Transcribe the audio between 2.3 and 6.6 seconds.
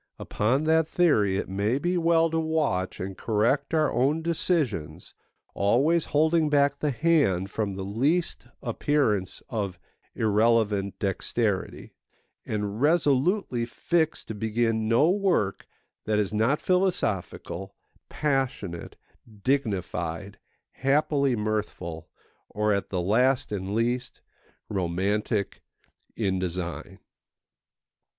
to watch and correct our own decisions, always holding